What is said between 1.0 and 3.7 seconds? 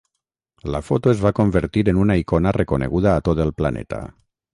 es va convertir en una icona reconeguda a tot el